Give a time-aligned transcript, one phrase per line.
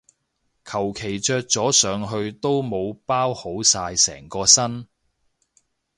[0.65, 4.87] 求其着咗上去都冇包好晒成個身